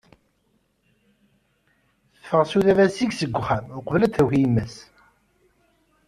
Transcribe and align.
Teffeɣ 2.15 2.43
Sudaba 2.49 2.85
zik 2.95 3.11
seg 3.15 3.31
uxxam, 3.39 3.65
uqbel 3.77 4.01
ad 4.05 4.11
d-taki 4.11 4.37
yemma-s. 4.41 4.75